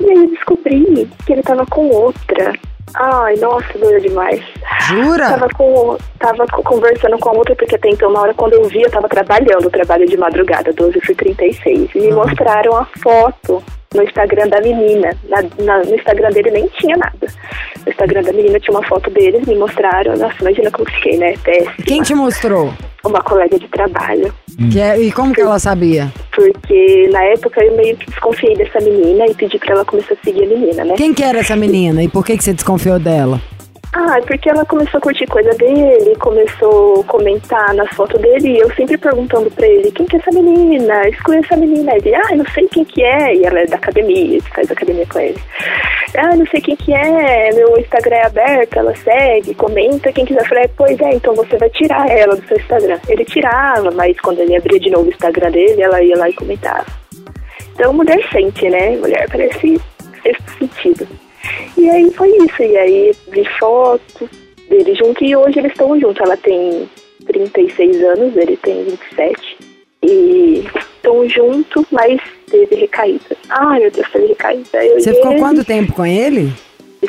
[0.00, 2.52] E aí eu descobri que ele tava com outra.
[2.96, 4.40] Ai, nossa, doeu demais.
[4.88, 5.30] Jura?
[5.30, 8.64] Tava, com, tava co- conversando com a outra, porque até então, na hora quando eu
[8.64, 13.62] vi, eu tava trabalhando, trabalho de madrugada, 12 e 36 E me mostraram a foto
[13.94, 15.10] no Instagram da menina.
[15.28, 17.26] Na, na- no Instagram dele nem tinha nada.
[17.84, 20.16] No Instagram da menina tinha uma foto deles, me mostraram.
[20.16, 21.34] Nossa, imagina como fiquei, né?
[21.44, 21.72] Péssima.
[21.86, 22.72] Quem te mostrou?
[23.04, 24.32] Uma colega de trabalho.
[24.72, 26.10] Que é- e como que ela sabia?
[26.34, 30.24] Porque na época eu meio que desconfiei dessa menina e pedi pra ela começar a
[30.24, 30.94] seguir a menina, né?
[30.96, 33.40] Quem que era essa menina e por que, que você desconfiou dela?
[33.96, 38.58] Ah, porque ela começou a curtir coisa dele, começou a comentar nas fotos dele, e
[38.58, 41.08] eu sempre perguntando pra ele, quem que é essa menina?
[41.08, 41.94] Exclui essa menina.
[41.94, 45.20] Ele, ah, não sei quem que é, e ela é da academia, faz academia com
[45.20, 45.38] ele.
[46.16, 50.42] Ah, não sei quem que é, meu Instagram é aberto, ela segue, comenta, quem quiser.
[50.42, 52.98] Eu falei, pois é, então você vai tirar ela do seu Instagram.
[53.08, 56.34] Ele tirava, mas quando ele abria de novo o Instagram dele, ela ia lá e
[56.34, 56.86] comentava.
[57.74, 58.96] Então, mulher sente, né?
[58.96, 59.80] Mulher parece
[60.20, 61.23] sexto sentido.
[61.76, 62.62] E aí foi isso.
[62.62, 64.28] E aí vi foto
[64.68, 66.20] dele junto e hoje eles estão juntos.
[66.20, 66.88] Ela tem
[67.26, 69.56] 36 anos, ele tem 27.
[70.02, 73.36] E estão juntos, mas teve recaída.
[73.48, 74.84] Ai, meu Deus, teve recaída.
[74.84, 76.52] Eu Você ficou ele, quanto tempo com ele?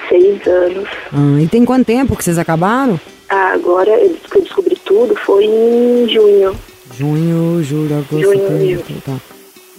[0.09, 0.89] Seis anos.
[1.11, 2.99] Ah, e tem quanto tempo que vocês acabaram?
[3.29, 6.55] Ah, agora eu que eu descobri tudo foi em junho.
[6.97, 9.01] Junho, julho, agosto, Junho, julho.
[9.05, 9.17] tá.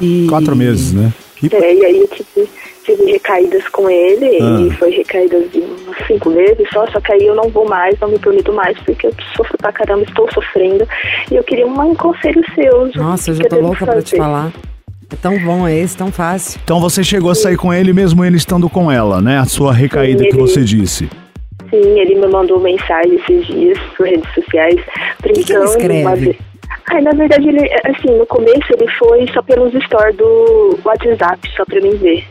[0.00, 0.26] E...
[0.28, 1.12] Quatro meses, né?
[1.42, 2.48] E É, e aí eu tive,
[2.86, 4.60] tive recaídas com ele, Ah.
[4.62, 7.98] e foi recaídas de umas cinco vezes só, só que aí eu não vou mais,
[8.00, 10.86] não me permito mais, porque eu sofro pra caramba, estou sofrendo.
[11.30, 12.90] E eu queria um conselho seu.
[12.94, 14.16] Nossa, eu já que tô louca pra te fazer.
[14.16, 14.52] falar.
[15.12, 16.60] É tão bom esse, tão fácil.
[16.64, 19.38] Então você chegou a sair com ele mesmo ele estando com ela, né?
[19.38, 21.08] A sua recaída Sim, que ele- você disse.
[21.70, 24.80] Sim, ele me mandou mensagem esses dias por redes sociais,
[25.22, 25.64] que ele brincando.
[25.66, 26.38] escreve?
[26.90, 31.64] Ai, na verdade, ele, assim, no começo ele foi só pelos stories do WhatsApp, só
[31.64, 32.24] pra mim ver.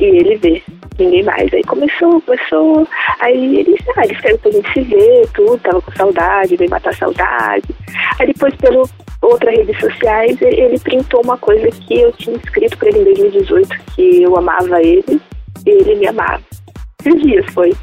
[0.00, 0.62] E ele vê,
[0.98, 1.52] ninguém mais.
[1.52, 2.86] Aí começou, começou.
[3.20, 6.90] Aí ele, ah, ele escreveu pra gente se ver, tudo, tava com saudade, veio matar
[6.90, 7.64] a saudade.
[8.18, 8.88] Aí depois, pelo
[9.22, 13.68] outras redes sociais, ele, printou uma coisa que eu tinha escrito pra ele em 2018,
[13.94, 15.20] que eu amava ele
[15.66, 16.42] e ele me amava.
[17.04, 17.74] Esses dias foi.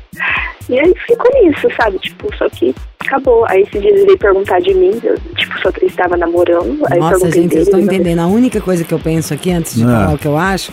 [0.70, 1.98] E aí ficou nisso, sabe?
[2.00, 3.46] Tipo, só que acabou.
[3.50, 6.82] Aí esses dias ele veio perguntar de mim, eu, tipo, só que ele estava namorando.
[6.90, 8.20] Aí eu Nossa, gente, dele, estão ele não entendendo.
[8.20, 9.86] A única coisa que eu penso aqui, antes de É.
[9.86, 10.72] falar o que eu acho,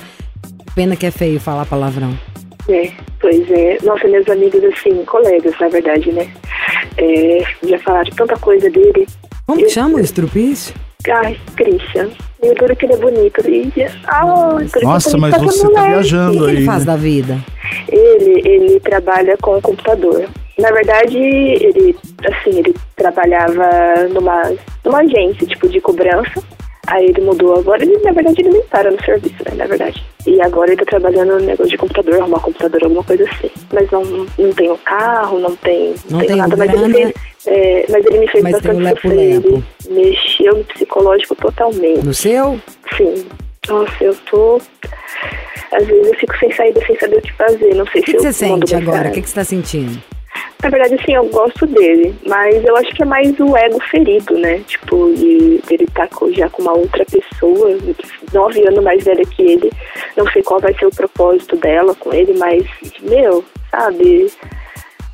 [0.75, 2.17] pena que é feio falar palavrão.
[2.69, 3.79] É, pois é.
[3.83, 6.31] Nossa, meus amigos, assim, colegas, na verdade, né?
[6.99, 9.07] É, já falaram tanta coisa dele.
[9.47, 10.75] Como que chama o estrupício?
[11.11, 12.11] Ai, Christian.
[12.43, 13.41] Eu duro que ele é bonito.
[13.49, 16.57] E, que Nossa, mas bonito, você tá viajando O que aí.
[16.57, 16.93] ele faz né?
[16.93, 17.39] da vida?
[17.89, 20.29] Ele, ele trabalha com o computador.
[20.59, 24.43] Na verdade, ele, assim, ele trabalhava numa,
[24.85, 26.43] numa agência, tipo, de cobrança.
[26.91, 30.03] Aí ele mudou agora, ele, na verdade, ele nem para no serviço, né, na verdade.
[30.27, 33.51] E agora ele tá trabalhando no negócio de computador, arrumar computador, alguma coisa assim.
[33.73, 34.03] Mas não,
[34.39, 37.15] não tem o carro, não tem, Não tem nada, o mas ele, fez,
[37.47, 39.07] é, mas ele me fez Mas o bastante.
[39.07, 42.07] Ele mexeu no psicológico totalmente.
[42.07, 42.59] No seu?
[42.97, 43.27] Sim.
[43.69, 44.59] Nossa, eu tô.
[45.71, 47.75] Às vezes eu fico sem saída, sem saber o que fazer.
[47.75, 49.11] Não sei O que, se que eu você mando sente agora?
[49.11, 50.03] O que, que você tá sentindo?
[50.63, 54.37] Na verdade, assim, eu gosto dele, mas eu acho que é mais o ego ferido,
[54.37, 54.59] né?
[54.67, 57.79] Tipo, e ele tá já com uma outra pessoa,
[58.33, 59.73] nove anos mais velha que ele.
[60.17, 62.65] Não sei qual vai ser o propósito dela com ele, mas,
[63.03, 64.33] meu, sabe?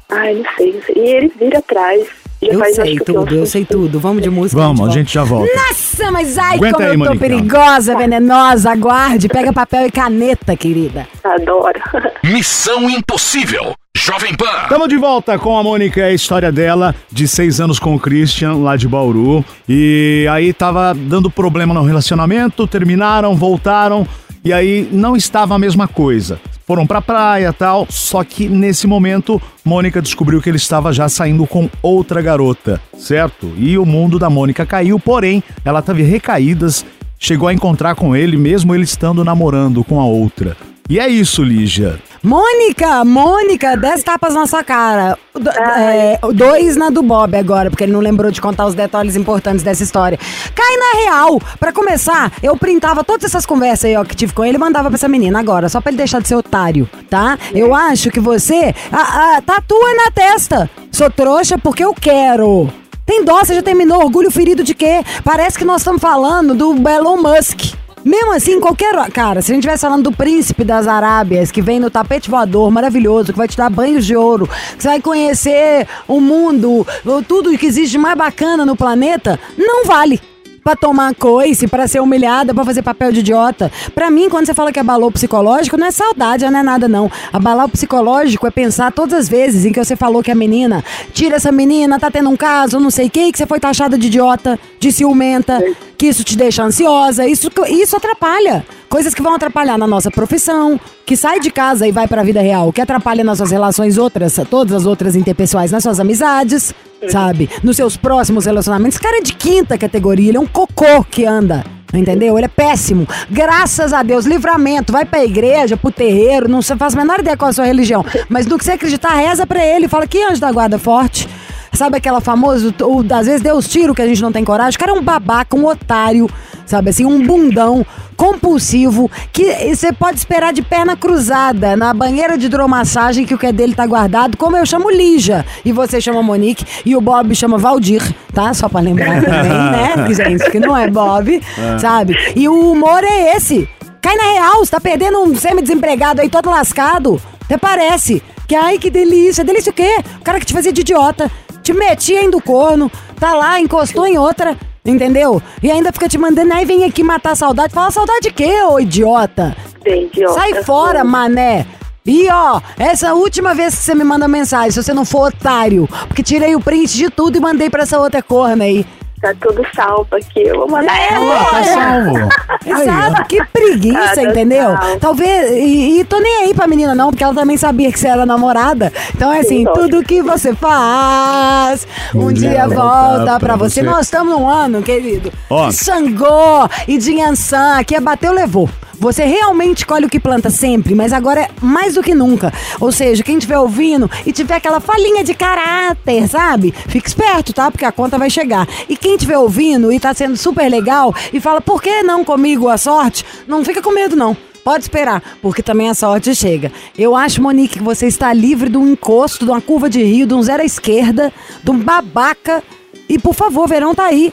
[0.08, 0.94] Ai, não sei, não sei.
[0.96, 2.23] E ele vira atrás.
[2.46, 3.98] Eu faz, sei tudo, eu sei tudo.
[4.00, 4.60] Vamos de música.
[4.60, 5.50] Vamos, a gente já volta.
[5.54, 7.28] Nossa, mas ai, Aguenta como aí, eu tô Monica.
[7.28, 8.70] perigosa, venenosa.
[8.70, 11.06] Aguarde, pega papel e caneta, querida.
[11.22, 11.80] Adoro.
[12.22, 13.74] Missão Impossível.
[13.96, 14.64] Jovem Pan.
[14.64, 18.54] Estamos de volta com a Mônica, a história dela, de seis anos com o Christian,
[18.54, 19.42] lá de Bauru.
[19.68, 24.06] E aí tava dando problema no relacionamento, terminaram, voltaram.
[24.44, 26.38] E aí não estava a mesma coisa.
[26.66, 31.46] Foram pra praia tal, só que nesse momento Mônica descobriu que ele estava já saindo
[31.46, 33.52] com outra garota, certo?
[33.56, 36.84] E o mundo da Mônica caiu, porém ela teve recaídas,
[37.18, 40.56] chegou a encontrar com ele mesmo ele estando namorando com a outra.
[40.88, 41.98] E é isso, Lígia.
[42.22, 45.18] Mônica, Mônica, 10 tapas na sua cara.
[45.34, 49.16] Do- é, dois na do Bob agora, porque ele não lembrou de contar os detalhes
[49.16, 50.18] importantes dessa história.
[50.54, 51.40] Cai na real.
[51.58, 54.88] Pra começar, eu printava todas essas conversas aí, ó, que tive com ele e mandava
[54.88, 57.38] pra essa menina agora, só pra ele deixar de ser otário, tá?
[57.54, 60.70] Eu acho que você ah, ah, tatua na testa.
[60.92, 62.70] Sou trouxa porque eu quero.
[63.06, 64.02] Tem dó, você já terminou.
[64.02, 65.02] Orgulho ferido de quê?
[65.22, 67.74] Parece que nós estamos falando do Elon Musk.
[68.04, 68.94] Mesmo assim, qualquer.
[69.10, 72.70] Cara, se a gente estivesse falando do príncipe das Arábias, que vem no tapete voador
[72.70, 76.86] maravilhoso, que vai te dar banhos de ouro, que você vai conhecer o mundo,
[77.26, 80.20] tudo que existe mais bacana no planeta, não vale.
[80.62, 83.70] Pra tomar coice, pra ser humilhada, pra fazer papel de idiota.
[83.94, 86.88] Pra mim, quando você fala que abalou o psicológico, não é saudade, não é nada
[86.88, 87.10] não.
[87.30, 90.82] Abalar o psicológico é pensar todas as vezes em que você falou que a menina,
[91.12, 93.98] tira essa menina, tá tendo um caso, não sei o que, que você foi taxada
[93.98, 95.62] de idiota, de ciumenta,
[95.96, 98.64] que isso te deixa ansiosa, isso, isso atrapalha.
[98.88, 102.40] Coisas que vão atrapalhar na nossa profissão, que sai de casa e vai pra vida
[102.40, 106.74] real, que atrapalha nas suas relações outras, todas as outras interpessoais, nas suas amizades,
[107.08, 107.50] sabe?
[107.62, 108.96] Nos seus próximos relacionamentos.
[108.96, 111.64] Esse cara é de quinta categoria, ele é um cocô que anda.
[111.92, 112.36] Entendeu?
[112.36, 113.06] Ele é péssimo.
[113.30, 114.92] Graças a Deus, livramento.
[114.92, 118.04] Vai pra igreja, pro terreiro, não faz a menor ideia qual é a sua religião.
[118.28, 119.86] Mas no que você acreditar, reza pra ele.
[119.86, 121.28] Fala que anjo da guarda forte.
[121.74, 124.76] Sabe aquela famosa, o, às vezes deu os tiros que a gente não tem coragem.
[124.76, 126.28] O cara é um babaca, um otário,
[126.64, 127.84] sabe assim, um bundão
[128.16, 133.46] compulsivo que você pode esperar de perna cruzada na banheira de hidromassagem que o que
[133.46, 137.34] é dele tá guardado, como eu chamo Lígia e você chama Monique e o Bob
[137.34, 138.54] chama Valdir, tá?
[138.54, 139.50] Só pra lembrar também,
[140.06, 140.14] né?
[140.14, 141.42] Gente, que não é Bob,
[141.80, 142.16] sabe?
[142.36, 143.68] E o humor é esse.
[144.00, 147.20] Cai na real, você tá perdendo um semi-desempregado aí todo lascado.
[147.44, 148.22] Até parece.
[148.46, 149.42] Que ai, que delícia.
[149.42, 149.96] Delícia o quê?
[150.20, 151.30] O cara que te fazia de idiota,
[151.64, 155.42] te metia indo corno, tá lá, encostou em outra, entendeu?
[155.62, 157.72] E ainda fica te mandando, aí vem aqui matar a saudade.
[157.72, 159.56] Fala saudade de quê, ô idiota?
[159.82, 160.34] Bem, idiota.
[160.34, 161.66] Sai fora, mané.
[162.06, 165.88] E ó, essa última vez que você me manda mensagem, se você não for otário,
[166.06, 168.86] porque tirei o print de tudo e mandei pra essa outra corna aí.
[169.22, 170.42] Tá tudo salvo aqui.
[170.42, 171.44] Eu vou mandar É, ela.
[171.46, 172.28] Tá salvo.
[172.66, 174.70] Exato, que preguiça, entendeu?
[174.76, 174.98] sal.
[175.00, 175.50] Talvez.
[175.52, 178.24] E, e tô nem aí pra menina, não, porque ela também sabia que você era
[178.26, 178.92] namorada.
[179.14, 183.82] Então é assim, Sim, tudo que você faz, um dia volta pra você.
[183.82, 185.32] Nós estamos num ano, querido.
[185.48, 185.68] Ó.
[185.68, 188.68] De Xangô e de Yansan, que é bateu, levou.
[189.04, 192.50] Você realmente colhe o que planta sempre, mas agora é mais do que nunca.
[192.80, 196.72] Ou seja, quem estiver ouvindo e tiver aquela falinha de caráter, sabe?
[196.88, 197.70] Fique esperto, tá?
[197.70, 198.66] Porque a conta vai chegar.
[198.88, 202.66] E quem estiver ouvindo e tá sendo super legal e fala, por que não comigo
[202.66, 203.26] a sorte?
[203.46, 204.34] Não fica com medo, não.
[204.64, 206.72] Pode esperar, porque também a sorte chega.
[206.96, 210.26] Eu acho, Monique, que você está livre de um encosto, de uma curva de rio,
[210.26, 211.30] de um zero à esquerda,
[211.62, 212.62] de um babaca.
[213.06, 214.32] E, por favor, verão tá aí.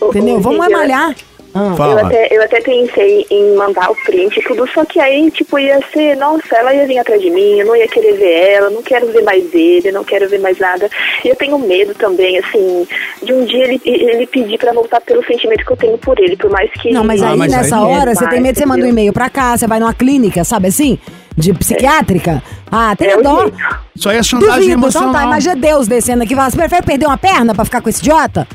[0.00, 0.40] Entendeu?
[0.40, 1.16] Vamos é Lívia, malhar.
[1.54, 1.74] Ah.
[1.78, 5.56] Eu até, eu até pensei em mandar o print e tudo, só que aí, tipo,
[5.56, 8.70] ia ser, nossa, ela ia vir atrás de mim, eu não ia querer ver ela,
[8.70, 10.90] não quero ver mais ele, não quero ver mais nada.
[11.24, 12.88] E eu tenho medo também, assim,
[13.22, 16.36] de um dia ele, ele pedir pra voltar pelo sentimento que eu tenho por ele,
[16.36, 16.90] por mais que.
[16.90, 17.88] Não, mas Ah, aí mas aí nessa não.
[17.90, 20.66] hora você tem medo, você manda um e-mail pra cá, você vai numa clínica, sabe
[20.68, 20.98] assim?
[21.36, 22.42] De psiquiátrica.
[22.70, 23.48] Ah, tem É dó.
[23.94, 25.12] Isso aí é chantagem Duvido, então emocional.
[25.12, 27.88] tá, imagina Deus descendo aqui e fala, você prefere perder uma perna pra ficar com
[27.88, 28.46] esse idiota?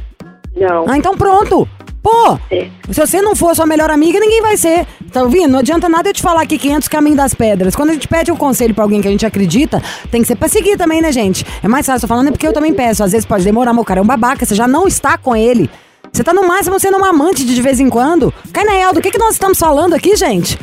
[0.56, 0.86] Não.
[0.90, 1.68] Ah, então pronto.
[2.02, 2.70] Pô, É.
[2.90, 4.88] se você não for sua melhor amiga, ninguém vai ser.
[5.12, 5.50] Tá ouvindo?
[5.52, 7.76] Não adianta nada eu te falar aqui 500 caminhos das pedras.
[7.76, 10.36] Quando a gente pede um conselho pra alguém que a gente acredita, tem que ser
[10.36, 11.46] pra seguir também, né, gente?
[11.62, 13.04] É mais fácil, tô falando é porque eu também peço.
[13.04, 15.70] Às vezes pode demorar, meu cara é um babaca, você já não está com ele.
[16.12, 18.34] Você tá no máximo sendo uma amante de, de vez em quando.
[18.54, 20.58] Cai na real, do que, que nós estamos falando aqui, gente?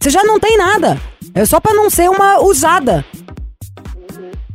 [0.00, 1.00] Você já não tem nada.
[1.34, 3.04] É só pra não ser uma usada.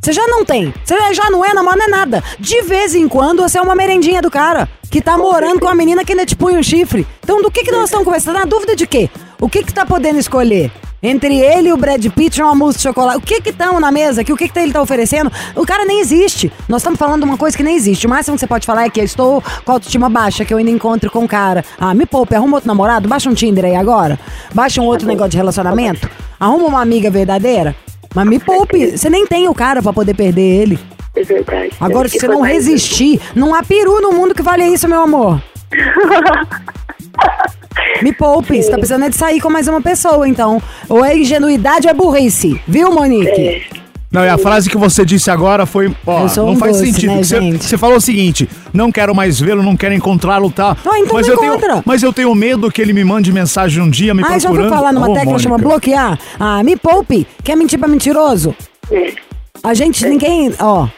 [0.00, 0.72] Você já não tem.
[0.84, 2.22] Você já não é não é nada.
[2.38, 5.74] De vez em quando você é uma merendinha do cara que tá morando com a
[5.74, 7.06] menina que ainda te punha um chifre.
[7.22, 8.34] Então do que que nós estamos conversando?
[8.34, 9.10] Tá na dúvida de quê?
[9.40, 10.70] O que que tá podendo escolher?
[11.00, 13.18] Entre ele e o Brad Pitt uma mousse de chocolate.
[13.18, 14.24] O que que estão na mesa?
[14.24, 15.30] Que o que que ele tá oferecendo?
[15.54, 16.52] O cara nem existe.
[16.68, 18.06] Nós estamos falando de uma coisa que nem existe.
[18.06, 20.52] O máximo que você pode falar é que eu estou com a autoestima baixa, que
[20.52, 21.64] eu ainda encontro com o cara.
[21.78, 24.18] Ah, me poupe, arruma outro namorado, baixa um Tinder aí agora.
[24.52, 26.10] Baixa um outro negócio de relacionamento.
[26.40, 27.76] Arruma uma amiga verdadeira.
[28.18, 30.78] Mas me poupe, você nem tem o cara pra poder perder ele.
[31.14, 31.70] É verdade.
[31.80, 35.00] Agora, se você não mais- resistir, não há peru no mundo que valha isso, meu
[35.00, 35.40] amor.
[38.02, 40.60] Me poupe, você tá precisando é de sair com mais uma pessoa, então.
[40.88, 42.60] Ou é ingenuidade ou é burrice.
[42.66, 43.30] Viu, Monique?
[43.30, 43.77] É.
[44.10, 46.78] Não, e a frase que você disse agora foi, ó, Eu sou não um faz
[46.78, 47.10] doce, sentido.
[47.14, 47.64] né, você, gente?
[47.64, 50.74] você falou o seguinte: não quero mais vê-lo, não quero encontrá-lo, tá?
[50.84, 51.82] Ah, então mas não eu tenho, encontra.
[51.84, 54.64] mas eu tenho medo que ele me mande mensagem um dia me Ah, já procurando.
[54.64, 55.68] ouviu falar numa Ô, tecla que chama Mônica.
[55.68, 56.18] bloquear?
[56.40, 57.26] Ah, me poupe.
[57.44, 58.54] Quer mentir pra mentiroso?
[59.62, 60.88] A gente, ninguém, ó,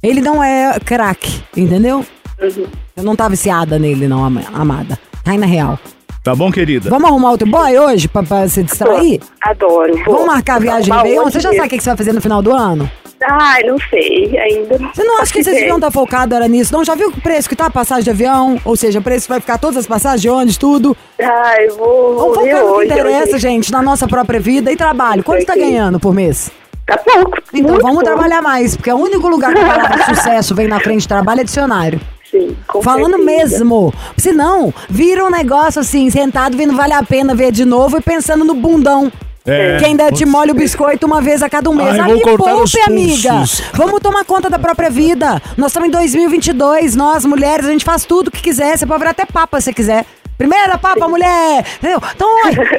[0.00, 2.04] ele não é craque, entendeu?
[2.40, 2.66] Uhum.
[2.96, 4.96] Eu não tá viciada nele, não, ama- amada.
[5.24, 5.78] Cai na real.
[6.22, 6.90] Tá bom, querida?
[6.90, 9.20] Vamos arrumar outro boy hoje pra, pra se distrair?
[9.42, 9.94] Adoro.
[10.04, 10.14] vou.
[10.16, 11.22] Vamos marcar a viagem de Réveillon?
[11.22, 12.90] onde Você já sabe o que que você vai fazer no final do ano?
[13.22, 14.78] Ai, não sei ainda.
[14.94, 16.72] Você não acha que vocês deviam estar focados era nisso?
[16.74, 18.58] Não, já viu o preço que tá a passagem de avião?
[18.64, 20.96] Ou seja, o preço que vai ficar todas as passagens de ônibus, tudo?
[21.22, 22.86] Ai, vou, Vamos focar no que hoje.
[22.92, 23.38] interessa, hoje.
[23.38, 25.22] gente, na nossa própria vida e trabalho.
[25.22, 26.50] Quanto você tá ganhando por mês?
[26.86, 27.38] Tá pouco.
[27.54, 28.04] Então vamos pouco.
[28.04, 31.08] trabalhar mais, porque é o único lugar que a palavra sucesso vem na frente de
[31.08, 32.00] trabalho é dicionário.
[32.30, 33.64] Sim, com Falando certeza.
[33.64, 33.92] mesmo.
[34.16, 38.00] Se não, vira um negócio assim, sentado, vendo vale a pena ver de novo e
[38.00, 39.10] pensando no bundão.
[39.46, 39.78] É.
[39.78, 41.88] Que ainda te molha o biscoito uma vez a cada um mês.
[41.90, 43.32] Ai, Ah, vou me cortar os poupe, amiga.
[43.72, 45.40] Vamos tomar conta da própria vida.
[45.56, 48.76] Nós estamos em 2022, nós, mulheres, a gente faz tudo o que quiser.
[48.78, 50.04] Você pode virar até papa se quiser.
[50.40, 51.66] Primeira papa, mulher!
[51.76, 52.00] Entendeu?
[52.16, 52.28] Então,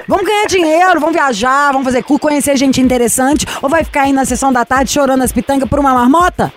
[0.08, 3.46] vamos ganhar dinheiro, vamos viajar, vamos fazer cu, conhecer gente interessante.
[3.62, 6.52] Ou vai ficar aí na sessão da tarde chorando as pitangas por uma marmota?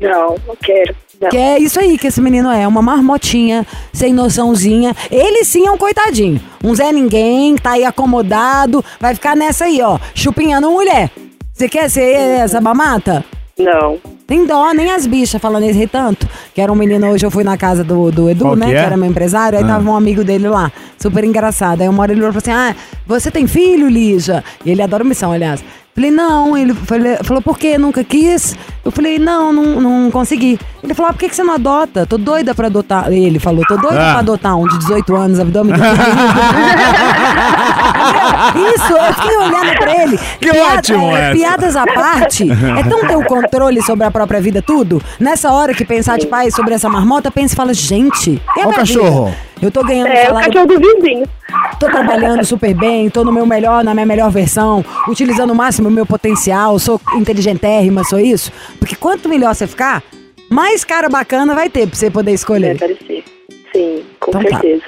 [0.00, 0.96] Não, não quero.
[1.20, 1.28] Não.
[1.28, 4.92] Que é isso aí que esse menino é, uma marmotinha, sem noçãozinha.
[5.08, 6.40] Ele sim é um coitadinho.
[6.64, 11.12] Um Zé Ninguém, tá aí acomodado, vai ficar nessa aí, ó, chupinhando mulher.
[11.52, 13.24] Você quer ser essa mamata?
[13.58, 13.98] Não.
[14.26, 16.28] Tem dó, nem as bichas falando esse tanto.
[16.54, 18.66] Que era um menino, hoje eu fui na casa do, do Edu, Qual né?
[18.66, 18.82] que Que, é?
[18.82, 21.80] era meu empresário, aí tava um amigo dele lá, super engraçado.
[21.82, 22.74] Aí uma hora ele falou assim: Ah,
[23.06, 24.42] você tem filho, Lígia?
[24.64, 25.62] E ele adora missão, aliás.
[25.94, 26.74] Falei, não, ele
[27.22, 27.78] falou, por quê?
[27.78, 28.56] Nunca quis?
[28.84, 30.58] Eu falei, não, não, não consegui.
[30.82, 32.04] Ele falou, ah, por que, que você não adota?
[32.04, 33.12] Tô doida pra adotar.
[33.12, 34.10] Ele falou, tô doida Ah.
[34.10, 35.72] pra adotar um de 18 anos, abdômen
[38.74, 40.18] Isso, eu fiquei olhando pra ele.
[40.40, 41.32] Que ótimo é.
[41.32, 45.00] Piadas à parte, é tão ter o controle sobre a própria vida, tudo.
[45.18, 48.72] Nessa hora que pensar, tipo, ai, sobre essa marmota, pensa e fala, gente, Ó o
[48.74, 49.26] cachorro.
[49.26, 49.36] vida?
[49.64, 51.26] Eu tô ganhando É o salário cachorro do vizinho.
[51.80, 55.88] Tô trabalhando super bem, tô no meu melhor, na minha melhor versão, utilizando o máximo
[55.88, 58.52] o meu potencial, sou inteligentérrima, sou isso.
[58.78, 60.02] Porque quanto melhor você ficar,
[60.50, 62.78] mais cara bacana vai ter pra você poder É, escolher.
[62.78, 63.24] parecer.
[63.74, 64.60] Sim, com Então tá.
[64.60, 64.84] certeza.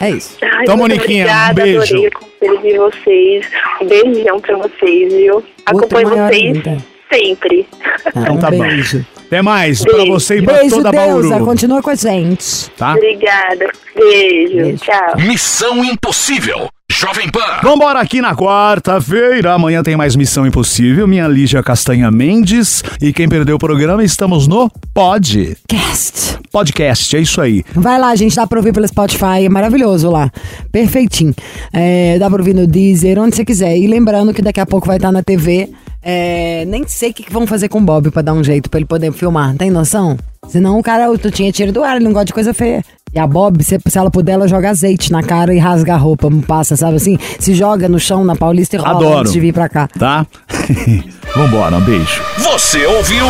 [0.00, 0.36] É isso.
[0.42, 1.80] Ai, Então, Moniquinha, um obrigada, beijo.
[1.96, 3.46] Adorei o de vocês.
[3.80, 5.42] Um beijão pra vocês, viu?
[5.66, 6.78] Acompanho vocês ainda.
[7.12, 7.66] sempre.
[8.06, 8.58] Então um tá bom.
[8.60, 9.04] beijo.
[9.28, 10.12] Até mais pra Beijo.
[10.12, 11.28] você e pra Beijo, toda a Deusa.
[11.28, 11.44] Bauru.
[11.44, 12.70] Continua com a gente.
[12.78, 12.94] Tá?
[12.94, 13.70] Obrigada.
[13.94, 14.56] Beijo.
[14.56, 14.78] Beijo.
[14.78, 15.16] Tchau.
[15.18, 16.68] Missão Impossível.
[16.90, 17.60] Jovem Pan.
[17.62, 19.52] Vambora aqui na quarta-feira.
[19.52, 21.06] Amanhã tem mais Missão Impossível.
[21.06, 22.82] Minha Lígia Castanha Mendes.
[23.02, 25.56] E quem perdeu o programa, estamos no Pod.
[25.68, 26.38] Cast.
[26.50, 27.62] Podcast, é isso aí.
[27.74, 30.30] Vai lá, gente, dá pra ouvir pelo Spotify, é maravilhoso lá.
[30.72, 31.34] Perfeitinho.
[31.74, 33.76] É, dá pra ouvir no Deezer, onde você quiser.
[33.76, 35.68] E lembrando que daqui a pouco vai estar na TV.
[36.02, 38.70] É, nem sei o que, que vão fazer com o Bob pra dar um jeito
[38.70, 40.16] pra ele poder filmar, tem noção?
[40.48, 42.82] Senão o cara, tu tinha tiro do ar, ele não gosta de coisa feia.
[43.12, 45.96] E a Bob, se, se ela puder, ela joga azeite na cara e rasga a
[45.96, 47.18] roupa, passa, sabe assim?
[47.38, 49.18] Se joga no chão na Paulista e rola Adoro.
[49.20, 49.88] antes de vir pra cá.
[49.98, 50.26] Tá?
[51.34, 52.22] Vambora, um beijo.
[52.38, 53.24] Você ouviu?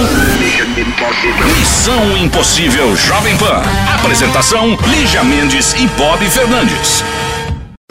[1.59, 3.63] Missão Impossível Jovem Pan.
[3.95, 7.05] Apresentação: Lígia Mendes e Bob Fernandes.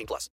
[0.00, 0.28] 18 plus.